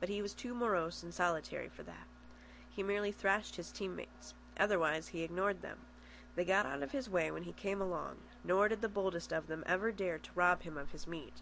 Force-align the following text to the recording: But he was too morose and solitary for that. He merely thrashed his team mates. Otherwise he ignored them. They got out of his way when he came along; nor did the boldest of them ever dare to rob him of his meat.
But 0.00 0.08
he 0.08 0.20
was 0.20 0.34
too 0.34 0.52
morose 0.52 1.04
and 1.04 1.14
solitary 1.14 1.68
for 1.68 1.84
that. 1.84 2.08
He 2.72 2.82
merely 2.82 3.12
thrashed 3.12 3.54
his 3.54 3.70
team 3.70 3.94
mates. 3.94 4.34
Otherwise 4.56 5.06
he 5.14 5.22
ignored 5.22 5.62
them. 5.62 5.78
They 6.34 6.44
got 6.44 6.66
out 6.66 6.82
of 6.82 6.90
his 6.90 7.08
way 7.08 7.30
when 7.30 7.44
he 7.44 7.52
came 7.52 7.80
along; 7.80 8.16
nor 8.42 8.66
did 8.66 8.80
the 8.82 8.88
boldest 8.88 9.32
of 9.32 9.46
them 9.46 9.62
ever 9.66 9.92
dare 9.92 10.18
to 10.18 10.30
rob 10.34 10.62
him 10.62 10.76
of 10.76 10.90
his 10.90 11.06
meat. 11.06 11.34